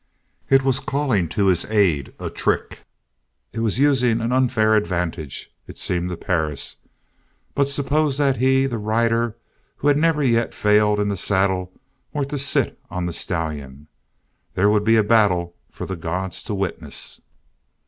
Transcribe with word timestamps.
It 0.49 0.63
was 0.63 0.79
calling 0.79 1.29
to 1.29 1.45
his 1.45 1.63
aid 1.65 2.11
a 2.19 2.31
trick, 2.31 2.85
it 3.53 3.59
was 3.59 3.77
using 3.77 4.19
an 4.19 4.31
unfair 4.31 4.73
advantage, 4.75 5.53
it 5.67 5.77
seemed 5.77 6.09
to 6.09 6.17
Perris; 6.17 6.77
but 7.53 7.67
suppose 7.67 8.17
that 8.17 8.37
he, 8.37 8.65
the 8.65 8.79
rider 8.79 9.37
who 9.75 9.89
had 9.89 9.97
never 9.99 10.23
yet 10.23 10.55
failed 10.55 10.99
in 10.99 11.09
the 11.09 11.17
saddle, 11.17 11.71
were 12.13 12.25
to 12.25 12.39
sit 12.39 12.79
on 12.89 13.05
the 13.05 13.13
stallion 13.13 13.85
there 14.55 14.71
would 14.71 14.83
be 14.85 14.97
a 14.97 15.03
battle 15.03 15.55
for 15.69 15.85
the 15.85 15.95
Gods 15.95 16.41
to 16.45 16.55
witness! 16.55 17.21